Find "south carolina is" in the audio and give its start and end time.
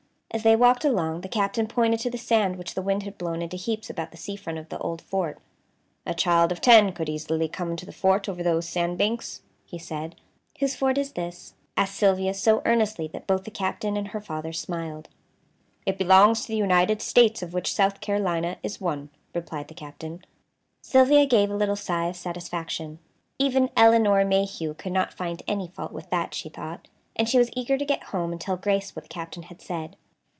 17.75-18.79